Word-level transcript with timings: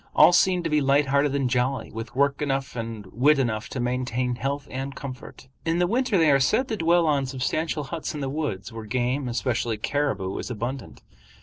All 0.15 0.33
seemed 0.33 0.63
to 0.63 0.69
be 0.71 0.81
light 0.81 1.05
hearted 1.09 1.35
and 1.35 1.47
jolly, 1.47 1.91
with 1.91 2.15
work 2.15 2.41
enough 2.41 2.75
and 2.75 3.05
wit 3.13 3.37
enough 3.37 3.69
to 3.69 3.79
maintain 3.79 4.33
health 4.37 4.67
and 4.71 4.95
comfort. 4.95 5.47
In 5.63 5.77
the 5.77 5.85
winter 5.85 6.17
they 6.17 6.31
are 6.31 6.39
said 6.39 6.67
to 6.69 6.75
dwell 6.77 7.07
in 7.17 7.27
substantial 7.27 7.83
huts 7.83 8.15
in 8.15 8.19
the 8.19 8.27
woods, 8.27 8.73
where 8.73 8.85
game, 8.85 9.29
especially 9.29 9.77
caribou, 9.77 10.35
is 10.39 10.49
abundant. 10.49 11.03